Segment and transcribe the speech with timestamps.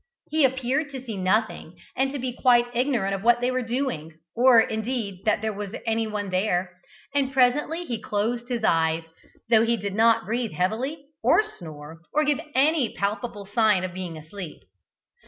[0.31, 4.17] He appeared to see nothing, and to be quite ignorant of what they were doing,
[4.35, 6.75] or indeed that there was any one there,
[7.13, 9.03] and presently he closed his eyes,
[9.51, 14.17] though he did not breathe heavily, or snore, or give any palpable sign of being
[14.17, 14.63] asleep.